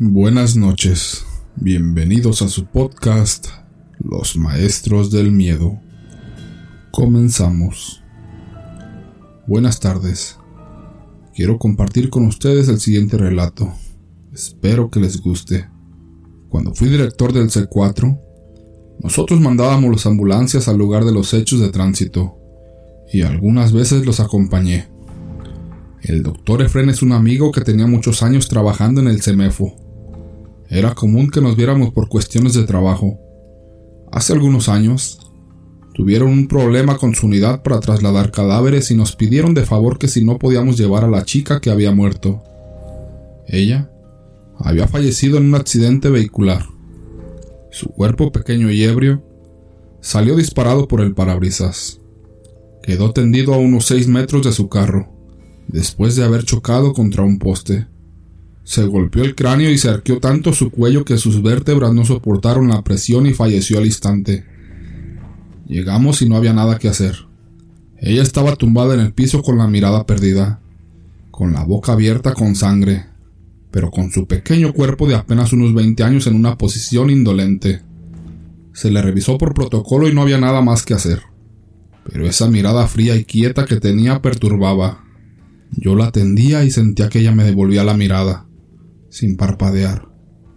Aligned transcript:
Buenas 0.00 0.54
noches, 0.54 1.26
bienvenidos 1.56 2.40
a 2.42 2.48
su 2.48 2.66
podcast 2.66 3.48
Los 3.98 4.36
Maestros 4.36 5.10
del 5.10 5.32
Miedo. 5.32 5.80
Comenzamos. 6.92 8.04
Buenas 9.48 9.80
tardes. 9.80 10.38
Quiero 11.34 11.58
compartir 11.58 12.10
con 12.10 12.26
ustedes 12.26 12.68
el 12.68 12.78
siguiente 12.78 13.18
relato. 13.18 13.72
Espero 14.32 14.88
que 14.88 15.00
les 15.00 15.20
guste. 15.20 15.68
Cuando 16.48 16.76
fui 16.76 16.88
director 16.88 17.32
del 17.32 17.50
C4, 17.50 18.20
nosotros 19.02 19.40
mandábamos 19.40 19.90
las 19.90 20.06
ambulancias 20.06 20.68
al 20.68 20.78
lugar 20.78 21.04
de 21.04 21.12
los 21.12 21.34
hechos 21.34 21.58
de 21.58 21.70
tránsito 21.70 22.38
y 23.12 23.22
algunas 23.22 23.72
veces 23.72 24.06
los 24.06 24.20
acompañé. 24.20 24.86
El 26.02 26.22
doctor 26.22 26.62
Efren 26.62 26.88
es 26.88 27.02
un 27.02 27.10
amigo 27.10 27.50
que 27.50 27.62
tenía 27.62 27.88
muchos 27.88 28.22
años 28.22 28.48
trabajando 28.48 29.00
en 29.00 29.08
el 29.08 29.22
CEMEFO 29.22 29.87
era 30.70 30.94
común 30.94 31.30
que 31.30 31.40
nos 31.40 31.56
viéramos 31.56 31.92
por 31.92 32.08
cuestiones 32.08 32.54
de 32.54 32.64
trabajo. 32.64 33.18
Hace 34.12 34.32
algunos 34.34 34.68
años, 34.68 35.18
tuvieron 35.94 36.30
un 36.30 36.48
problema 36.48 36.96
con 36.96 37.14
su 37.14 37.26
unidad 37.26 37.62
para 37.62 37.80
trasladar 37.80 38.30
cadáveres 38.30 38.90
y 38.90 38.94
nos 38.94 39.16
pidieron 39.16 39.54
de 39.54 39.64
favor 39.64 39.98
que 39.98 40.08
si 40.08 40.24
no 40.24 40.38
podíamos 40.38 40.76
llevar 40.76 41.04
a 41.04 41.08
la 41.08 41.24
chica 41.24 41.60
que 41.60 41.70
había 41.70 41.92
muerto. 41.92 42.42
Ella 43.46 43.90
había 44.58 44.88
fallecido 44.88 45.38
en 45.38 45.46
un 45.46 45.54
accidente 45.54 46.10
vehicular. 46.10 46.66
Su 47.70 47.88
cuerpo 47.88 48.32
pequeño 48.32 48.70
y 48.70 48.82
ebrio 48.82 49.22
salió 50.00 50.36
disparado 50.36 50.88
por 50.88 51.00
el 51.00 51.14
parabrisas. 51.14 52.00
Quedó 52.82 53.12
tendido 53.12 53.54
a 53.54 53.58
unos 53.58 53.86
seis 53.86 54.08
metros 54.08 54.44
de 54.44 54.52
su 54.52 54.68
carro, 54.68 55.08
después 55.66 56.16
de 56.16 56.24
haber 56.24 56.44
chocado 56.44 56.92
contra 56.92 57.22
un 57.22 57.38
poste. 57.38 57.86
Se 58.68 58.84
golpeó 58.84 59.24
el 59.24 59.34
cráneo 59.34 59.70
y 59.70 59.78
se 59.78 59.88
arqueó 59.88 60.20
tanto 60.20 60.52
su 60.52 60.70
cuello 60.70 61.02
que 61.02 61.16
sus 61.16 61.42
vértebras 61.42 61.94
no 61.94 62.04
soportaron 62.04 62.68
la 62.68 62.84
presión 62.84 63.24
y 63.24 63.32
falleció 63.32 63.78
al 63.78 63.86
instante. 63.86 64.44
Llegamos 65.66 66.20
y 66.20 66.28
no 66.28 66.36
había 66.36 66.52
nada 66.52 66.78
que 66.78 66.88
hacer. 66.88 67.16
Ella 67.96 68.20
estaba 68.20 68.56
tumbada 68.56 68.92
en 68.92 69.00
el 69.00 69.14
piso 69.14 69.42
con 69.42 69.56
la 69.56 69.66
mirada 69.68 70.04
perdida, 70.04 70.60
con 71.30 71.54
la 71.54 71.64
boca 71.64 71.92
abierta 71.92 72.34
con 72.34 72.54
sangre, 72.56 73.06
pero 73.70 73.90
con 73.90 74.10
su 74.10 74.26
pequeño 74.26 74.74
cuerpo 74.74 75.08
de 75.08 75.14
apenas 75.14 75.54
unos 75.54 75.72
20 75.72 76.02
años 76.02 76.26
en 76.26 76.34
una 76.34 76.58
posición 76.58 77.08
indolente. 77.08 77.80
Se 78.74 78.90
le 78.90 79.00
revisó 79.00 79.38
por 79.38 79.54
protocolo 79.54 80.10
y 80.10 80.14
no 80.14 80.20
había 80.20 80.38
nada 80.38 80.60
más 80.60 80.84
que 80.84 80.92
hacer. 80.92 81.22
Pero 82.04 82.26
esa 82.26 82.50
mirada 82.50 82.86
fría 82.86 83.16
y 83.16 83.24
quieta 83.24 83.64
que 83.64 83.76
tenía 83.76 84.20
perturbaba. 84.20 85.06
Yo 85.70 85.96
la 85.96 86.08
atendía 86.08 86.64
y 86.64 86.70
sentía 86.70 87.08
que 87.08 87.20
ella 87.20 87.32
me 87.32 87.44
devolvía 87.44 87.82
la 87.82 87.94
mirada 87.94 88.44
sin 89.10 89.36
parpadear, 89.36 90.08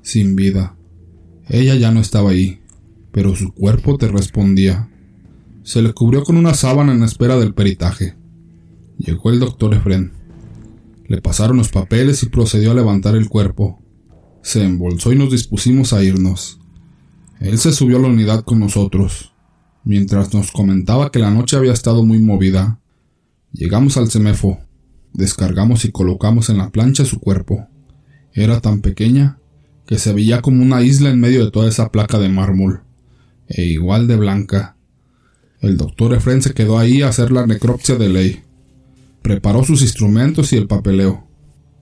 sin 0.02 0.36
vida. 0.36 0.76
Ella 1.48 1.76
ya 1.76 1.92
no 1.92 2.00
estaba 2.00 2.32
ahí, 2.32 2.62
pero 3.12 3.36
su 3.36 3.54
cuerpo 3.54 3.98
te 3.98 4.08
respondía. 4.08 4.90
Se 5.64 5.82
le 5.82 5.94
cubrió 5.94 6.24
con 6.24 6.38
una 6.38 6.54
sábana 6.54 6.94
en 6.94 7.04
espera 7.04 7.38
del 7.38 7.54
peritaje. 7.54 8.16
Llegó 8.98 9.30
el 9.30 9.40
doctor 9.40 9.74
Efren. 9.74 10.14
Le 11.08 11.22
pasaron 11.22 11.58
los 11.58 11.70
papeles 11.70 12.24
y 12.24 12.30
procedió 12.30 12.72
a 12.72 12.76
levantar 12.76 13.16
el 13.16 13.30
cuerpo. 13.30 13.82
Se 14.44 14.64
embolsó 14.64 15.12
y 15.12 15.18
nos 15.18 15.32
dispusimos 15.32 15.94
a 15.94 16.04
irnos. 16.04 16.60
Él 17.40 17.58
se 17.58 17.72
subió 17.72 17.98
a 17.98 18.02
la 18.02 18.08
unidad 18.08 18.44
con 18.44 18.60
nosotros, 18.60 19.34
mientras 19.84 20.34
nos 20.34 20.52
comentaba 20.52 21.12
que 21.12 21.20
la 21.20 21.32
noche 21.32 21.58
había 21.58 21.74
estado 21.74 22.06
muy 22.06 22.20
movida. 22.20 22.80
Llegamos 23.52 23.98
al 23.98 24.10
semefo, 24.10 24.60
descargamos 25.14 25.84
y 25.86 25.92
colocamos 25.92 26.50
en 26.50 26.60
la 26.60 26.70
plancha 26.70 27.04
su 27.04 27.20
cuerpo. 27.20 27.68
Era 28.34 28.62
tan 28.62 28.82
pequeña 28.82 29.38
que 29.86 30.00
se 30.00 30.14
veía 30.14 30.42
como 30.42 30.64
una 30.64 30.82
isla 30.82 31.10
en 31.10 31.20
medio 31.20 31.44
de 31.44 31.52
toda 31.52 31.68
esa 31.68 31.92
placa 31.92 32.18
de 32.18 32.30
mármol, 32.30 32.82
e 33.48 33.64
igual 33.64 34.08
de 34.08 34.16
blanca. 34.16 34.78
El 35.60 35.76
doctor 35.76 36.14
Efren 36.14 36.42
se 36.42 36.54
quedó 36.54 36.80
ahí 36.80 37.02
a 37.02 37.10
hacer 37.10 37.32
la 37.32 37.46
necropsia 37.46 37.96
de 37.96 38.08
ley. 38.08 38.40
Preparó 39.22 39.66
sus 39.66 39.82
instrumentos 39.82 40.54
y 40.54 40.56
el 40.56 40.68
papeleo. 40.68 41.28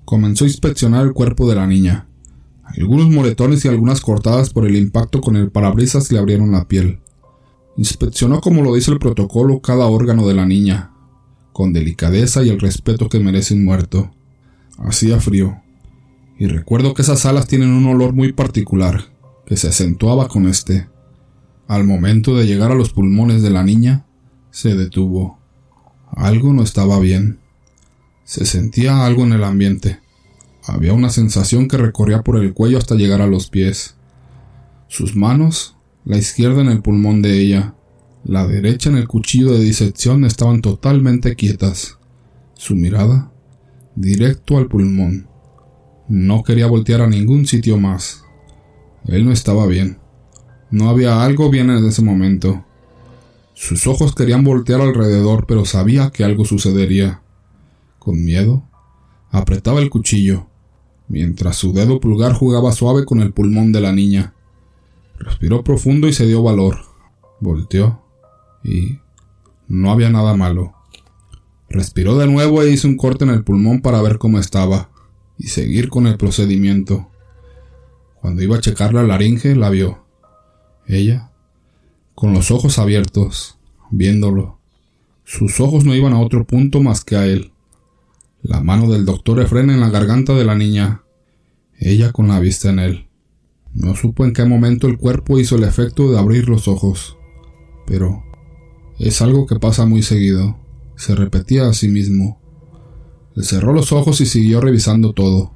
Comenzó 0.06 0.46
a 0.46 0.48
inspeccionar 0.48 1.06
el 1.06 1.14
cuerpo 1.14 1.48
de 1.48 1.56
la 1.56 1.68
niña. 1.68 2.08
Algunos 2.64 3.10
moretones 3.10 3.64
y 3.64 3.68
algunas 3.68 4.02
cortadas 4.02 4.50
por 4.50 4.66
el 4.66 4.76
impacto 4.76 5.22
con 5.22 5.36
el 5.36 5.52
parabrisas 5.52 6.12
le 6.12 6.18
abrieron 6.18 6.52
la 6.52 6.68
piel. 6.68 7.00
Inspeccionó 7.78 8.42
como 8.42 8.64
lo 8.64 8.74
dice 8.74 8.92
el 8.92 9.00
protocolo 9.00 9.62
cada 9.62 9.86
órgano 9.86 10.28
de 10.28 10.34
la 10.34 10.46
niña, 10.46 10.92
con 11.54 11.74
delicadeza 11.74 12.44
y 12.44 12.50
el 12.50 12.60
respeto 12.60 13.08
que 13.08 13.20
merece 13.20 13.54
un 13.54 13.66
muerto. 13.66 14.12
Hacía 14.80 15.20
frío 15.20 15.62
y 16.40 16.48
recuerdo 16.48 16.94
que 16.94 17.02
esas 17.02 17.26
alas 17.26 17.48
tienen 17.48 17.70
un 17.70 17.86
olor 17.86 18.14
muy 18.14 18.32
particular, 18.32 19.12
que 19.46 19.58
se 19.58 19.68
acentuaba 19.68 20.30
con 20.30 20.48
este. 20.48 20.88
Al 21.68 21.84
momento 21.84 22.36
de 22.38 22.48
llegar 22.48 22.72
a 22.72 22.76
los 22.76 22.94
pulmones 22.94 23.42
de 23.44 23.50
la 23.50 23.62
niña, 23.62 24.06
se 24.50 24.74
detuvo. 24.74 25.38
Algo 26.10 26.54
no 26.54 26.64
estaba 26.64 26.98
bien. 27.02 27.40
Se 28.24 28.46
sentía 28.46 29.06
algo 29.06 29.24
en 29.24 29.34
el 29.34 29.44
ambiente. 29.44 30.00
Había 30.64 30.94
una 30.94 31.10
sensación 31.10 31.68
que 31.68 31.78
recorría 31.78 32.22
por 32.22 32.38
el 32.38 32.54
cuello 32.54 32.78
hasta 32.78 32.96
llegar 32.96 33.22
a 33.22 33.28
los 33.28 33.50
pies. 33.50 33.96
Sus 34.88 35.18
manos, 35.18 35.76
la 36.06 36.18
izquierda 36.18 36.62
en 36.62 36.70
el 36.70 36.82
pulmón 36.82 37.22
de 37.22 37.38
ella, 37.38 37.76
la 38.24 38.48
derecha 38.48 38.90
en 38.90 38.96
el 38.96 39.10
cuchillo 39.10 39.52
de 39.52 39.60
disección 39.60 40.24
estaban 40.24 40.62
totalmente 40.62 41.36
quietas. 41.36 41.98
Su 42.54 42.76
mirada, 42.76 43.30
directo 43.96 44.58
al 44.58 44.68
pulmón. 44.68 45.29
No 46.10 46.42
quería 46.42 46.66
voltear 46.66 47.02
a 47.02 47.08
ningún 47.08 47.46
sitio 47.46 47.78
más. 47.78 48.26
Él 49.06 49.26
no 49.26 49.32
estaba 49.32 49.68
bien. 49.68 50.00
No 50.72 50.90
había 50.90 51.24
algo 51.24 51.52
bien 51.52 51.70
en 51.70 51.86
ese 51.86 52.02
momento. 52.02 52.66
Sus 53.54 53.86
ojos 53.86 54.16
querían 54.16 54.44
voltear 54.44 54.82
alrededor, 54.82 55.46
pero 55.46 55.66
sabía 55.66 56.10
que 56.10 56.24
algo 56.24 56.46
sucedería. 56.46 57.22
Con 58.00 58.26
miedo, 58.26 58.64
apretaba 59.30 59.82
el 59.82 59.92
cuchillo, 59.92 60.48
mientras 61.10 61.58
su 61.58 61.74
dedo 61.74 62.00
pulgar 62.00 62.34
jugaba 62.34 62.72
suave 62.72 63.06
con 63.06 63.22
el 63.22 63.32
pulmón 63.32 63.72
de 63.72 63.82
la 63.82 63.92
niña. 63.92 64.34
Respiró 65.20 65.64
profundo 65.64 66.08
y 66.08 66.14
se 66.14 66.26
dio 66.26 66.42
valor. 66.42 66.80
Volteó 67.40 68.02
y 68.64 68.98
no 69.68 69.92
había 69.92 70.10
nada 70.10 70.36
malo. 70.36 70.74
Respiró 71.70 72.18
de 72.18 72.26
nuevo 72.26 72.64
e 72.64 72.72
hizo 72.72 72.88
un 72.88 72.98
corte 72.98 73.26
en 73.26 73.30
el 73.30 73.44
pulmón 73.44 73.82
para 73.82 74.02
ver 74.02 74.18
cómo 74.18 74.40
estaba 74.40 74.90
y 75.40 75.48
seguir 75.48 75.90
con 75.90 76.06
el 76.06 76.18
procedimiento. 76.18 77.10
Cuando 78.22 78.44
iba 78.44 78.58
a 78.58 78.62
checar 78.62 78.94
la 78.94 79.04
laringe, 79.04 79.56
la 79.56 79.70
vio. 79.70 80.04
Ella, 80.86 81.32
con 82.14 82.34
los 82.34 82.52
ojos 82.52 82.78
abiertos, 82.78 83.58
viéndolo. 83.90 84.60
Sus 85.24 85.60
ojos 85.62 85.86
no 85.86 85.96
iban 85.96 86.14
a 86.14 86.20
otro 86.20 86.46
punto 86.46 86.82
más 86.82 87.06
que 87.06 87.16
a 87.16 87.26
él. 87.26 87.54
La 88.42 88.62
mano 88.62 88.92
del 88.92 89.06
doctor 89.06 89.40
Efren 89.40 89.70
en 89.70 89.80
la 89.80 89.90
garganta 89.90 90.34
de 90.34 90.44
la 90.44 90.56
niña. 90.56 91.04
Ella 91.78 92.12
con 92.12 92.28
la 92.28 92.40
vista 92.40 92.70
en 92.70 92.80
él. 92.80 93.08
No 93.74 93.96
supo 93.96 94.26
en 94.26 94.34
qué 94.34 94.44
momento 94.44 94.88
el 94.88 94.98
cuerpo 94.98 95.40
hizo 95.40 95.56
el 95.56 95.64
efecto 95.64 96.12
de 96.12 96.20
abrir 96.20 96.50
los 96.50 96.68
ojos. 96.68 97.18
Pero 97.86 98.24
es 98.98 99.22
algo 99.22 99.46
que 99.46 99.60
pasa 99.60 99.86
muy 99.86 100.04
seguido. 100.04 100.58
Se 100.98 101.16
repetía 101.16 101.68
a 101.68 101.74
sí 101.74 101.88
mismo 101.88 102.39
cerró 103.44 103.74
los 103.74 103.92
ojos 103.92 104.22
y 104.22 104.26
siguió 104.26 104.62
revisando 104.62 105.14
todo. 105.14 105.54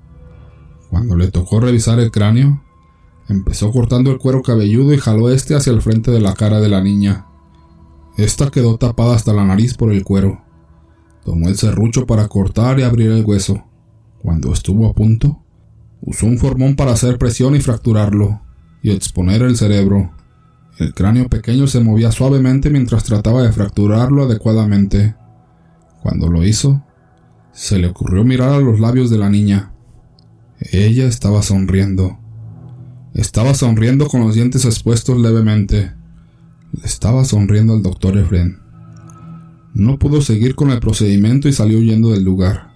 Cuando 0.89 1.16
le 1.16 1.31
tocó 1.31 1.59
revisar 1.59 1.99
el 1.99 2.11
cráneo, 2.11 2.63
empezó 3.27 3.71
cortando 3.71 4.11
el 4.11 4.19
cuero 4.19 4.41
cabelludo 4.41 4.94
y 4.94 4.97
jaló 4.97 5.29
este 5.29 5.55
hacia 5.55 5.73
el 5.73 5.81
frente 5.81 6.11
de 6.11 6.21
la 6.21 6.33
cara 6.33 6.59
de 6.59 6.69
la 6.69 6.81
niña. 6.81 7.27
Esta 8.17 8.51
quedó 8.51 8.77
tapada 8.77 9.16
hasta 9.16 9.33
la 9.33 9.44
nariz 9.44 9.73
por 9.73 9.91
el 9.91 10.03
cuero. 10.03 10.41
Tomó 11.25 11.47
el 11.47 11.57
serrucho 11.57 12.05
para 12.05 12.27
cortar 12.27 12.79
y 12.79 12.83
abrir 12.83 13.11
el 13.11 13.25
hueso. 13.25 13.63
Cuando 14.21 14.53
estuvo 14.53 14.88
a 14.88 14.94
punto, 14.94 15.41
usó 16.01 16.27
un 16.27 16.38
formón 16.38 16.75
para 16.75 16.91
hacer 16.91 17.17
presión 17.17 17.55
y 17.55 17.59
fracturarlo, 17.59 18.41
y 18.81 18.91
exponer 18.91 19.41
el 19.41 19.57
cerebro. 19.57 20.12
El 20.77 20.94
cráneo 20.94 21.27
pequeño 21.27 21.68
se 21.68 21.80
movía 21.80 22.12
suavemente 22.12 22.69
mientras 22.69 23.03
trataba 23.03 23.41
de 23.41 23.51
fracturarlo 23.51 24.24
adecuadamente. 24.24 25.15
Cuando 26.01 26.30
lo 26.30 26.44
hizo, 26.44 26.83
se 27.53 27.77
le 27.77 27.88
ocurrió 27.88 28.23
mirar 28.23 28.50
a 28.50 28.59
los 28.59 28.79
labios 28.79 29.09
de 29.09 29.17
la 29.17 29.29
niña. 29.29 29.71
Ella 30.59 31.05
estaba 31.05 31.44
sonriendo. 31.44 32.17
Estaba 33.13 33.53
sonriendo 33.53 34.07
con 34.07 34.21
los 34.21 34.33
dientes 34.33 34.65
expuestos 34.65 35.19
levemente. 35.19 35.94
Le 36.71 36.85
estaba 36.85 37.23
sonriendo 37.25 37.73
al 37.73 37.83
doctor 37.83 38.17
Efren. 38.17 38.59
No 39.75 40.00
pudo 40.00 40.21
seguir 40.21 40.55
con 40.55 40.71
el 40.71 40.79
procedimiento 40.79 41.47
y 41.47 41.53
salió 41.53 41.77
huyendo 41.77 42.11
del 42.11 42.23
lugar. 42.23 42.71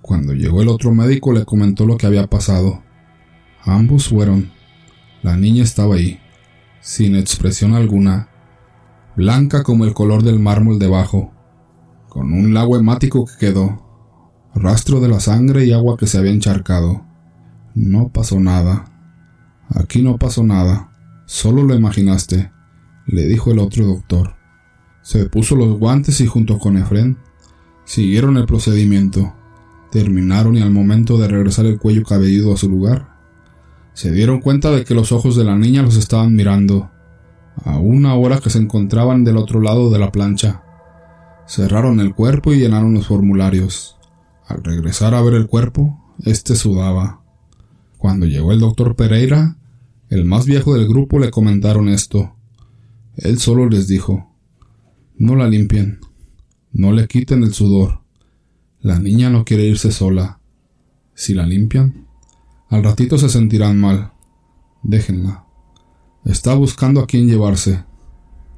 Cuando 0.00 0.32
llegó 0.32 0.62
el 0.62 0.68
otro 0.68 0.92
médico 0.92 1.32
le 1.32 1.44
comentó 1.44 1.86
lo 1.86 1.96
que 1.96 2.06
había 2.06 2.26
pasado. 2.28 2.82
Ambos 3.62 4.08
fueron. 4.08 4.50
La 5.22 5.36
niña 5.36 5.62
estaba 5.62 5.94
ahí, 5.94 6.18
sin 6.80 7.14
expresión 7.14 7.74
alguna, 7.74 8.28
blanca 9.16 9.62
como 9.62 9.84
el 9.84 9.94
color 9.94 10.24
del 10.24 10.40
mármol 10.40 10.80
debajo, 10.80 11.32
con 12.08 12.32
un 12.32 12.52
lago 12.54 12.76
hemático 12.76 13.24
que 13.24 13.46
quedó, 13.46 13.81
rastro 14.54 15.00
de 15.00 15.08
la 15.08 15.20
sangre 15.20 15.64
y 15.64 15.72
agua 15.72 15.96
que 15.96 16.06
se 16.06 16.18
había 16.18 16.32
encharcado. 16.32 17.04
No 17.74 18.10
pasó 18.10 18.40
nada. 18.40 18.86
Aquí 19.68 20.02
no 20.02 20.18
pasó 20.18 20.42
nada. 20.42 20.90
Solo 21.26 21.62
lo 21.62 21.74
imaginaste, 21.74 22.50
le 23.06 23.26
dijo 23.26 23.52
el 23.52 23.58
otro 23.58 23.86
doctor. 23.86 24.34
Se 25.02 25.26
puso 25.26 25.56
los 25.56 25.78
guantes 25.78 26.20
y 26.20 26.26
junto 26.26 26.58
con 26.58 26.76
Efren 26.76 27.18
siguieron 27.84 28.36
el 28.36 28.46
procedimiento. 28.46 29.34
Terminaron 29.90 30.56
y 30.56 30.62
al 30.62 30.70
momento 30.70 31.18
de 31.18 31.28
regresar 31.28 31.66
el 31.66 31.78
cuello 31.78 32.02
cabelludo 32.04 32.54
a 32.54 32.56
su 32.56 32.68
lugar, 32.68 33.12
se 33.94 34.10
dieron 34.10 34.40
cuenta 34.40 34.70
de 34.70 34.84
que 34.84 34.94
los 34.94 35.12
ojos 35.12 35.36
de 35.36 35.44
la 35.44 35.56
niña 35.56 35.82
los 35.82 35.96
estaban 35.96 36.34
mirando, 36.34 36.90
a 37.62 37.78
una 37.78 38.14
hora 38.14 38.38
que 38.38 38.48
se 38.48 38.58
encontraban 38.58 39.22
del 39.24 39.36
otro 39.36 39.60
lado 39.60 39.90
de 39.90 39.98
la 39.98 40.10
plancha. 40.10 40.62
Cerraron 41.46 42.00
el 42.00 42.14
cuerpo 42.14 42.52
y 42.52 42.58
llenaron 42.58 42.94
los 42.94 43.06
formularios. 43.06 43.98
Al 44.46 44.62
regresar 44.62 45.14
a 45.14 45.22
ver 45.22 45.34
el 45.34 45.46
cuerpo, 45.46 46.14
éste 46.24 46.56
sudaba. 46.56 47.22
Cuando 47.98 48.26
llegó 48.26 48.52
el 48.52 48.60
doctor 48.60 48.96
Pereira, 48.96 49.56
el 50.08 50.24
más 50.24 50.46
viejo 50.46 50.74
del 50.74 50.88
grupo 50.88 51.18
le 51.18 51.30
comentaron 51.30 51.88
esto. 51.88 52.34
Él 53.16 53.38
solo 53.38 53.68
les 53.68 53.88
dijo, 53.88 54.34
no 55.16 55.36
la 55.36 55.48
limpien, 55.48 56.00
no 56.72 56.92
le 56.92 57.06
quiten 57.06 57.42
el 57.44 57.52
sudor. 57.52 58.02
La 58.80 58.98
niña 58.98 59.30
no 59.30 59.44
quiere 59.44 59.64
irse 59.64 59.92
sola. 59.92 60.40
Si 61.14 61.34
la 61.34 61.46
limpian, 61.46 62.06
al 62.68 62.82
ratito 62.82 63.18
se 63.18 63.28
sentirán 63.28 63.78
mal. 63.78 64.12
Déjenla. 64.82 65.44
Está 66.24 66.54
buscando 66.54 67.00
a 67.00 67.06
quién 67.06 67.28
llevarse. 67.28 67.84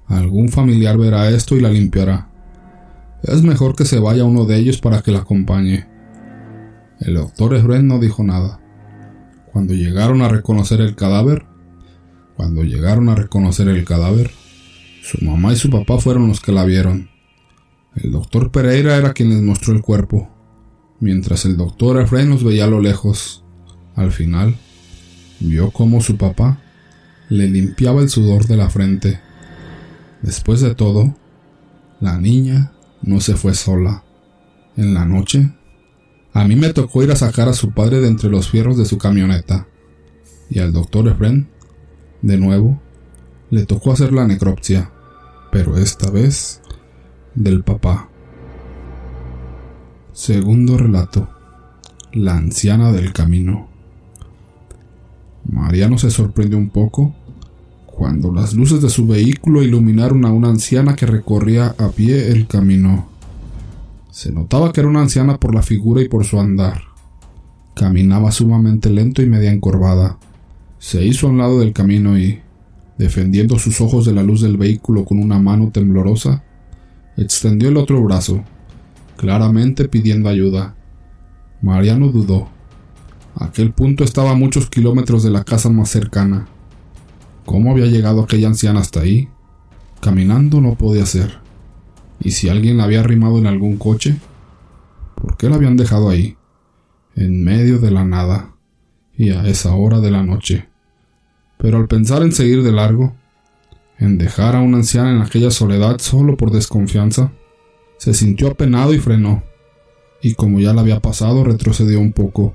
Algún 0.07 0.49
familiar 0.49 0.97
verá 0.97 1.29
esto 1.31 1.57
y 1.57 1.61
la 1.61 1.71
limpiará. 1.71 2.31
Es 3.25 3.43
mejor 3.43 3.75
que 3.75 3.87
se 3.87 3.99
vaya 3.99 4.25
uno 4.25 4.45
de 4.45 4.59
ellos 4.59 4.79
para 4.83 5.01
que 5.01 5.11
la 5.11 5.21
acompañe. 5.21 5.87
El 7.01 7.15
doctor 7.15 7.55
Efren 7.55 7.89
no 7.89 7.99
dijo 7.99 8.23
nada. 8.23 8.61
Cuando 9.51 9.73
llegaron 9.73 10.21
a 10.21 10.29
reconocer 10.29 10.83
el 10.83 10.95
cadáver, 10.95 11.47
cuando 12.37 12.65
llegaron 12.65 13.09
a 13.09 13.15
reconocer 13.15 13.69
el 13.69 13.83
cadáver, 13.87 14.31
su 15.03 15.25
mamá 15.25 15.55
y 15.55 15.57
su 15.57 15.71
papá 15.71 15.99
fueron 15.99 16.29
los 16.29 16.41
que 16.41 16.53
la 16.53 16.67
vieron. 16.67 17.09
El 17.97 18.13
doctor 18.13 18.51
Pereira 18.51 18.97
era 18.97 19.15
quien 19.15 19.31
les 19.31 19.41
mostró 19.41 19.73
el 19.73 19.81
cuerpo, 19.81 20.29
mientras 21.01 21.47
el 21.47 21.57
doctor 21.57 21.99
Efraín 22.03 22.29
los 22.29 22.45
veía 22.45 22.65
a 22.65 22.69
lo 22.69 22.81
lejos. 22.81 23.43
Al 23.97 24.13
final, 24.13 24.57
vio 25.41 25.71
cómo 25.71 26.03
su 26.03 26.19
papá 26.19 26.59
le 27.31 27.49
limpiaba 27.49 28.03
el 28.03 28.11
sudor 28.11 28.47
de 28.47 28.57
la 28.59 28.69
frente. 28.69 29.19
Después 30.21 30.61
de 30.61 30.75
todo, 30.75 31.17
la 32.01 32.19
niña 32.19 32.74
no 33.05 33.21
se 33.21 33.37
fue 33.37 33.55
sola. 33.55 34.03
En 34.77 34.95
la 34.95 35.05
noche, 35.05 35.51
a 36.33 36.45
mí 36.45 36.57
me 36.57 36.73
tocó 36.73 37.03
ir 37.03 37.13
a 37.13 37.17
sacar 37.17 37.49
a 37.49 37.55
su 37.55 37.71
padre 37.73 38.01
de 38.01 38.09
entre 38.09 38.31
los 38.31 38.49
fierros 38.49 38.77
de 38.77 38.87
su 38.87 38.99
camioneta. 38.99 39.69
Y 40.51 40.59
al 40.59 40.73
doctor 40.73 41.07
Efren, 41.09 41.49
de 42.23 42.39
nuevo, 42.39 42.81
le 43.51 43.67
tocó 43.67 43.93
hacer 43.93 44.13
la 44.13 44.27
necropsia, 44.27 44.91
pero 45.53 45.77
esta 45.79 46.11
vez 46.11 46.61
del 47.35 47.63
papá. 47.63 48.09
Segundo 50.13 50.77
relato. 50.77 51.29
La 52.13 52.37
anciana 52.37 52.93
del 52.93 53.13
camino. 53.13 53.69
Mariano 55.51 55.99
se 55.99 56.11
sorprendió 56.11 56.57
un 56.57 56.71
poco 56.71 57.15
cuando 57.95 58.33
las 58.33 58.55
luces 58.55 58.83
de 58.83 58.91
su 58.91 59.07
vehículo 59.07 59.63
iluminaron 59.63 60.25
a 60.25 60.33
una 60.33 60.49
anciana 60.49 60.97
que 60.97 61.07
recorría 61.07 61.75
a 61.79 61.91
pie 61.91 62.33
el 62.33 62.47
camino. 62.47 63.09
Se 64.11 64.33
notaba 64.33 64.73
que 64.73 64.81
era 64.81 64.89
una 64.89 65.03
anciana 65.03 65.39
por 65.39 65.55
la 65.55 65.63
figura 65.63 66.03
y 66.03 66.09
por 66.09 66.25
su 66.25 66.41
andar. 66.41 66.83
Caminaba 67.75 68.33
sumamente 68.33 68.91
lento 68.91 69.23
y 69.23 69.27
media 69.27 69.53
encorvada. 69.53 70.19
Se 70.79 71.05
hizo 71.05 71.27
a 71.27 71.31
un 71.31 71.39
lado 71.39 71.61
del 71.61 71.73
camino 71.73 72.19
y, 72.19 72.41
defendiendo 72.99 73.59
sus 73.59 73.81
ojos 73.81 74.05
de 74.05 74.13
la 74.13 74.23
luz 74.23 74.41
del 74.41 74.57
vehículo 74.57 75.05
con 75.05 75.19
una 75.19 75.39
mano 75.39 75.71
temblorosa, 75.71 76.43
Extendió 77.17 77.69
el 77.69 77.77
otro 77.77 78.03
brazo, 78.03 78.43
claramente 79.17 79.89
pidiendo 79.89 80.29
ayuda. 80.29 80.75
Mariano 81.63 82.09
dudó. 82.09 82.49
Aquel 83.37 83.73
punto 83.73 84.03
estaba 84.03 84.33
a 84.33 84.35
muchos 84.35 84.69
kilómetros 84.69 85.23
de 85.23 85.31
la 85.31 85.45
casa 85.45 85.69
más 85.69 85.91
cercana. 85.91 86.49
¿Cómo 87.45 87.71
había 87.71 87.87
llegado 87.87 88.23
aquella 88.23 88.49
anciana 88.49 88.81
hasta 88.81 89.01
ahí? 89.01 89.29
Caminando 90.01 90.61
no 90.61 90.75
podía 90.75 91.07
ser. 91.07 91.39
¿Y 92.21 92.31
si 92.33 92.49
alguien 92.49 92.79
la 92.79 92.85
había 92.85 93.01
arrimado 93.01 93.39
en 93.39 93.47
algún 93.47 93.77
coche? 93.77 94.17
¿Por 95.15 95.37
qué 95.37 95.49
la 95.49 95.57
habían 95.57 95.77
dejado 95.77 96.09
ahí? 96.09 96.37
En 97.17 97.45
medio 97.45 97.79
de 97.79 97.91
la 97.91 98.05
nada. 98.05 98.55
Y 99.17 99.31
a 99.31 99.47
esa 99.47 99.75
hora 99.75 100.01
de 100.01 100.11
la 100.11 100.23
noche. 100.23 100.69
Pero 101.59 101.79
al 101.79 101.87
pensar 101.87 102.23
en 102.23 102.33
seguir 102.33 102.63
de 102.63 102.73
largo, 102.73 103.15
en 103.99 104.19
dejar 104.19 104.57
a 104.57 104.61
una 104.61 104.79
anciana 104.79 105.11
en 105.11 105.23
aquella 105.23 105.51
soledad 105.51 105.99
solo 105.99 106.37
por 106.37 106.51
desconfianza, 106.51 107.33
se 107.97 108.13
sintió 108.13 108.49
apenado 108.49 108.93
y 108.93 108.99
frenó, 108.99 109.45
y 110.21 110.35
como 110.35 110.59
ya 110.61 110.73
le 110.73 110.81
había 110.81 111.01
pasado, 111.01 111.45
retrocedió 111.45 112.01
un 112.01 112.13
poco. 112.13 112.55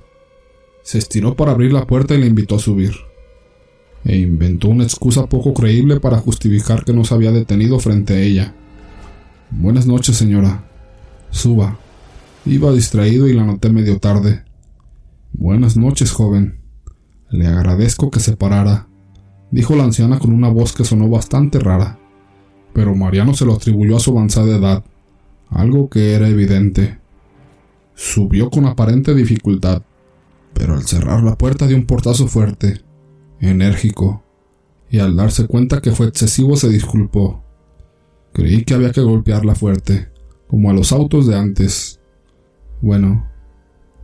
Se 0.84 0.98
estiró 0.98 1.36
para 1.36 1.52
abrir 1.52 1.72
la 1.72 1.88
puerta 1.88 2.14
y 2.14 2.20
le 2.20 2.28
invitó 2.28 2.56
a 2.56 2.60
subir, 2.60 2.96
e 4.06 4.18
inventó 4.18 4.70
una 4.70 4.84
excusa 4.84 5.28
poco 5.28 5.54
creíble 5.54 6.00
para 6.00 6.20
justificar 6.20 6.84
que 6.86 6.94
no 6.94 7.04
se 7.04 7.14
había 7.14 7.32
detenido 7.32 7.80
frente 7.80 8.14
a 8.14 8.22
ella. 8.22 8.56
Buenas 9.52 9.86
noches, 9.86 10.18
señora. 10.18 10.64
Suba. 11.32 11.78
Iba 12.46 12.72
distraído 12.72 13.28
y 13.28 13.34
la 13.34 13.44
noté 13.44 13.70
medio 13.70 14.00
tarde. 14.00 14.44
Buenas 15.34 15.78
noches, 15.78 16.12
joven. 16.12 16.60
Le 17.30 17.48
agradezco 17.48 18.10
que 18.10 18.20
se 18.20 18.36
parara 18.36 18.90
dijo 19.52 19.76
la 19.76 19.84
anciana 19.84 20.20
con 20.20 20.34
una 20.34 20.50
voz 20.50 20.74
que 20.74 20.86
sonó 20.86 21.10
bastante 21.10 21.60
rara, 21.60 22.00
pero 22.74 22.96
Mariano 22.96 23.34
se 23.34 23.46
lo 23.46 23.54
atribuyó 23.54 23.98
a 23.98 24.00
su 24.00 24.12
avanzada 24.12 24.56
edad, 24.56 24.84
algo 25.50 25.90
que 25.90 26.14
era 26.14 26.30
evidente. 26.30 27.00
Subió 27.96 28.50
con 28.50 28.66
aparente 28.66 29.14
dificultad, 29.14 29.84
pero 30.54 30.76
al 30.76 30.84
cerrar 30.84 31.24
la 31.24 31.38
puerta 31.38 31.68
dio 31.68 31.78
un 31.78 31.86
portazo 31.86 32.28
fuerte, 32.28 32.82
enérgico, 33.40 34.24
y 34.90 35.00
al 35.00 35.16
darse 35.16 35.48
cuenta 35.48 35.82
que 35.82 35.92
fue 35.92 36.08
excesivo 36.08 36.56
se 36.56 36.70
disculpó. 36.70 37.44
Creí 38.34 38.64
que 38.64 38.74
había 38.74 38.92
que 38.92 39.02
golpearla 39.02 39.56
fuerte, 39.56 40.10
como 40.48 40.70
a 40.70 40.74
los 40.74 40.92
autos 40.92 41.28
de 41.28 41.36
antes. 41.36 42.00
Bueno, 42.82 43.28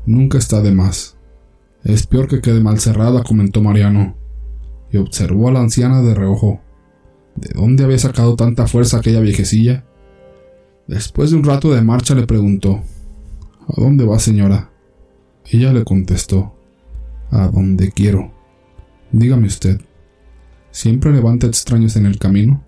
nunca 0.05 0.37
está 0.37 0.61
de 0.61 0.71
más. 0.71 1.17
Es 1.83 2.07
peor 2.07 2.27
que 2.27 2.41
quede 2.41 2.61
mal 2.61 2.79
cerrada, 2.79 3.23
comentó 3.23 3.61
Mariano 3.61 4.15
y 4.91 4.97
observó 4.97 5.49
a 5.49 5.51
la 5.51 5.59
anciana 5.59 6.01
de 6.01 6.15
reojo. 6.15 6.61
¿De 7.35 7.49
dónde 7.53 7.83
había 7.83 7.99
sacado 7.99 8.35
tanta 8.35 8.67
fuerza 8.67 8.97
aquella 8.97 9.19
viejecilla? 9.19 9.85
Después 10.87 11.31
de 11.31 11.37
un 11.37 11.43
rato 11.43 11.73
de 11.73 11.81
marcha 11.81 12.15
le 12.15 12.27
preguntó 12.27 12.81
¿A 13.67 13.81
dónde 13.81 14.05
va, 14.05 14.19
señora? 14.19 14.71
Ella 15.45 15.73
le 15.73 15.83
contestó 15.83 16.55
A 17.31 17.47
donde 17.47 17.91
quiero. 17.91 18.34
Dígame 19.11 19.47
usted, 19.47 19.79
¿siempre 20.71 21.11
levanta 21.11 21.47
extraños 21.47 21.95
en 21.95 22.05
el 22.05 22.19
camino? 22.19 22.63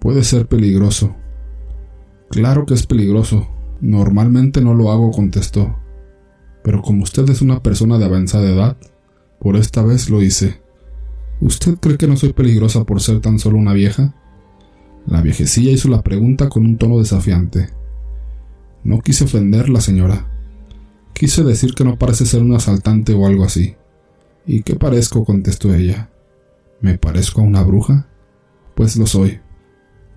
Puede 0.00 0.24
ser 0.24 0.46
peligroso. 0.46 1.14
Claro 2.30 2.66
que 2.66 2.74
es 2.74 2.86
peligroso. 2.86 3.48
Normalmente 3.80 4.60
no 4.60 4.74
lo 4.74 4.90
hago, 4.90 5.10
contestó. 5.10 5.76
Pero 6.62 6.82
como 6.82 7.02
usted 7.02 7.28
es 7.28 7.42
una 7.42 7.62
persona 7.62 7.98
de 7.98 8.04
avanzada 8.04 8.50
edad, 8.50 8.76
por 9.40 9.56
esta 9.56 9.82
vez 9.82 10.10
lo 10.10 10.22
hice. 10.22 10.60
¿Usted 11.40 11.76
cree 11.76 11.96
que 11.96 12.06
no 12.06 12.16
soy 12.16 12.32
peligrosa 12.32 12.84
por 12.84 13.00
ser 13.00 13.20
tan 13.20 13.38
solo 13.38 13.56
una 13.56 13.72
vieja? 13.72 14.14
La 15.06 15.22
viejecilla 15.22 15.72
hizo 15.72 15.88
la 15.88 16.02
pregunta 16.02 16.48
con 16.48 16.66
un 16.66 16.76
tono 16.76 16.98
desafiante. 16.98 17.70
No 18.84 19.00
quise 19.00 19.24
ofenderla, 19.24 19.80
señora. 19.80 20.26
Quise 21.14 21.42
decir 21.42 21.74
que 21.74 21.84
no 21.84 21.98
parece 21.98 22.26
ser 22.26 22.42
un 22.42 22.54
asaltante 22.54 23.14
o 23.14 23.26
algo 23.26 23.44
así. 23.44 23.74
¿Y 24.46 24.62
qué 24.62 24.76
parezco? 24.76 25.24
contestó 25.24 25.74
ella. 25.74 26.10
¿Me 26.80 26.98
parezco 26.98 27.40
a 27.40 27.44
una 27.44 27.62
bruja? 27.62 28.06
Pues 28.74 28.96
lo 28.96 29.06
soy. 29.06 29.40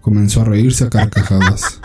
Comenzó 0.01 0.41
a 0.41 0.45
reírse 0.45 0.85
a 0.85 0.89
carcajadas. 0.89 1.81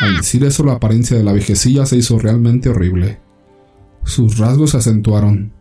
Al 0.00 0.16
decir 0.16 0.44
eso, 0.44 0.64
la 0.64 0.74
apariencia 0.74 1.16
de 1.16 1.24
la 1.24 1.32
viejecilla 1.32 1.86
se 1.86 1.96
hizo 1.96 2.18
realmente 2.18 2.68
horrible. 2.68 3.20
Sus 4.04 4.38
rasgos 4.38 4.70
se 4.70 4.78
acentuaron. 4.78 5.52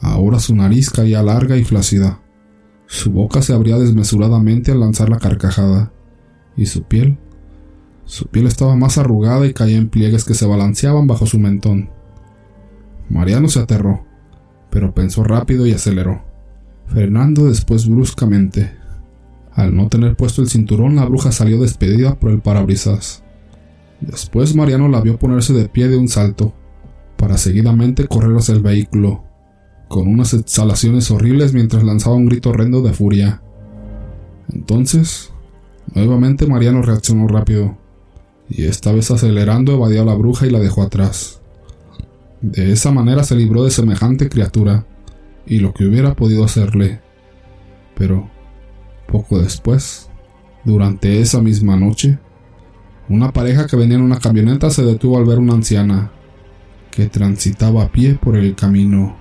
Ahora 0.00 0.38
su 0.38 0.54
nariz 0.54 0.90
caía 0.90 1.22
larga 1.22 1.56
y 1.56 1.64
flácida. 1.64 2.20
Su 2.86 3.10
boca 3.10 3.42
se 3.42 3.52
abría 3.52 3.78
desmesuradamente 3.78 4.72
al 4.72 4.80
lanzar 4.80 5.08
la 5.08 5.18
carcajada, 5.18 5.92
y 6.56 6.66
su 6.66 6.82
piel, 6.82 7.18
su 8.10 8.26
piel 8.26 8.48
estaba 8.48 8.74
más 8.74 8.98
arrugada 8.98 9.46
y 9.46 9.54
caía 9.54 9.76
en 9.76 9.88
pliegues 9.88 10.24
que 10.24 10.34
se 10.34 10.44
balanceaban 10.44 11.06
bajo 11.06 11.26
su 11.26 11.38
mentón. 11.38 11.90
Mariano 13.08 13.48
se 13.48 13.60
aterró, 13.60 14.04
pero 14.70 14.94
pensó 14.94 15.24
rápido 15.24 15.66
y 15.66 15.72
aceleró, 15.72 16.22
frenando 16.86 17.46
después 17.48 17.88
bruscamente. 17.88 18.72
Al 19.52 19.74
no 19.76 19.88
tener 19.88 20.16
puesto 20.16 20.42
el 20.42 20.48
cinturón, 20.48 20.96
la 20.96 21.04
bruja 21.04 21.32
salió 21.32 21.60
despedida 21.60 22.14
por 22.14 22.30
el 22.30 22.40
parabrisas. 22.40 23.24
Después 24.00 24.54
Mariano 24.54 24.88
la 24.88 25.00
vio 25.00 25.18
ponerse 25.18 25.52
de 25.52 25.68
pie 25.68 25.88
de 25.88 25.98
un 25.98 26.08
salto, 26.08 26.54
para 27.16 27.36
seguidamente 27.36 28.06
correr 28.06 28.36
hacia 28.36 28.54
el 28.54 28.62
vehículo. 28.62 29.24
con 29.90 30.06
unas 30.06 30.34
exhalaciones 30.34 31.10
horribles 31.10 31.52
mientras 31.52 31.82
lanzaba 31.82 32.14
un 32.14 32.26
grito 32.26 32.50
horrendo 32.50 32.80
de 32.80 32.92
furia. 32.92 33.42
Entonces, 34.52 35.32
nuevamente 35.92 36.46
Mariano 36.46 36.80
reaccionó 36.80 37.26
rápido, 37.26 37.76
y 38.48 38.66
esta 38.66 38.92
vez 38.92 39.10
acelerando 39.10 39.72
evadió 39.72 40.02
a 40.02 40.04
la 40.04 40.14
bruja 40.14 40.46
y 40.46 40.50
la 40.50 40.60
dejó 40.60 40.82
atrás. 40.82 41.39
De 42.40 42.72
esa 42.72 42.90
manera 42.90 43.22
se 43.24 43.36
libró 43.36 43.64
de 43.64 43.70
semejante 43.70 44.28
criatura 44.28 44.86
y 45.46 45.58
lo 45.58 45.74
que 45.74 45.84
hubiera 45.84 46.14
podido 46.14 46.44
hacerle. 46.44 47.00
Pero, 47.94 48.30
poco 49.06 49.38
después, 49.38 50.08
durante 50.64 51.20
esa 51.20 51.42
misma 51.42 51.76
noche, 51.76 52.18
una 53.08 53.32
pareja 53.32 53.66
que 53.66 53.76
venía 53.76 53.96
en 53.96 54.02
una 54.02 54.20
camioneta 54.20 54.70
se 54.70 54.84
detuvo 54.84 55.18
al 55.18 55.24
ver 55.24 55.38
una 55.38 55.54
anciana 55.54 56.12
que 56.90 57.06
transitaba 57.06 57.84
a 57.84 57.92
pie 57.92 58.14
por 58.14 58.36
el 58.36 58.54
camino. 58.54 59.16